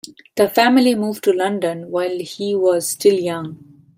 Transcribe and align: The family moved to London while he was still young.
The 0.35 0.49
family 0.49 0.95
moved 0.95 1.23
to 1.25 1.31
London 1.31 1.91
while 1.91 2.17
he 2.17 2.55
was 2.55 2.89
still 2.89 3.13
young. 3.13 3.83